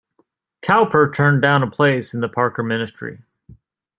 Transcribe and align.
Cowper 0.63 1.11
turned 1.11 1.43
down 1.43 1.61
a 1.61 1.69
place 1.69 2.15
in 2.15 2.21
the 2.21 2.27
Parker 2.27 2.63
ministry. 2.63 3.21